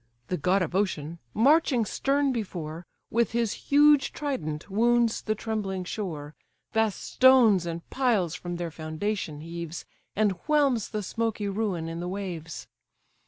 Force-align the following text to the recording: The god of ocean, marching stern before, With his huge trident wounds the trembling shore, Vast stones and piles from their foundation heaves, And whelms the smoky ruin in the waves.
The 0.29 0.37
god 0.37 0.63
of 0.63 0.73
ocean, 0.73 1.19
marching 1.31 1.85
stern 1.85 2.31
before, 2.31 2.87
With 3.11 3.33
his 3.33 3.53
huge 3.69 4.13
trident 4.13 4.67
wounds 4.67 5.21
the 5.21 5.35
trembling 5.35 5.83
shore, 5.83 6.33
Vast 6.73 6.99
stones 7.03 7.67
and 7.67 7.87
piles 7.91 8.33
from 8.33 8.55
their 8.55 8.71
foundation 8.71 9.41
heaves, 9.41 9.85
And 10.15 10.31
whelms 10.47 10.89
the 10.89 11.03
smoky 11.03 11.47
ruin 11.47 11.87
in 11.87 11.99
the 11.99 12.07
waves. 12.09 12.65